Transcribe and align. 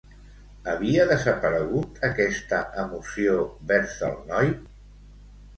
Havia 0.71 1.03
desaparegut 1.11 2.01
aquesta 2.09 2.63
emoció 2.85 3.37
vers 3.73 3.97
el 4.09 4.17
noi? 4.33 4.51